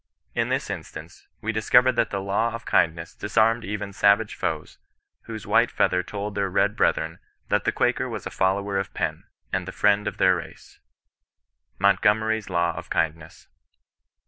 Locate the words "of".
2.55-2.65, 8.79-8.95, 10.07-10.17, 12.75-12.89